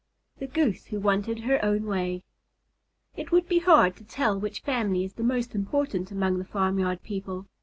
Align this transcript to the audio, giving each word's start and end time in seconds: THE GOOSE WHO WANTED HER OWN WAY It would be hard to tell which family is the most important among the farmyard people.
THE 0.39 0.47
GOOSE 0.47 0.87
WHO 0.87 0.99
WANTED 0.99 1.39
HER 1.41 1.63
OWN 1.63 1.85
WAY 1.85 2.23
It 3.15 3.31
would 3.31 3.47
be 3.47 3.59
hard 3.59 3.95
to 3.97 4.03
tell 4.03 4.39
which 4.39 4.61
family 4.61 5.03
is 5.03 5.13
the 5.13 5.21
most 5.23 5.53
important 5.53 6.09
among 6.09 6.39
the 6.39 6.43
farmyard 6.45 7.03
people. 7.03 7.45